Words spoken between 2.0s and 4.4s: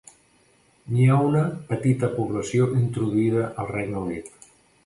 població introduïda al Regne Unit.